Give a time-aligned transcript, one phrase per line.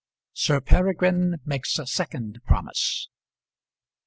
[0.33, 3.07] SIR PEREGRINE MAKES A SECOND PROMISE.